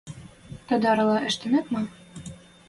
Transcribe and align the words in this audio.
Тадарла 0.67 1.17
ӹштӹнет 1.29 1.65
ма? 1.73 1.81